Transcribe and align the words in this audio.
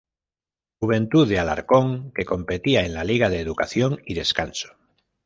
Juventud 0.79 1.27
de 1.29 1.37
Alcorcón, 1.37 2.11
que 2.13 2.25
competía 2.25 2.83
en 2.87 2.95
la 2.95 3.03
Liga 3.03 3.29
de 3.29 3.39
Educación 3.39 3.99
y 4.03 4.15
Descanso. 4.15 4.69